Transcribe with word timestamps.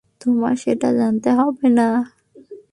তোমার 0.21 0.55
সেটা 0.63 0.89
জানতে 0.99 1.29
হবে 1.39 1.67
না। 1.77 1.87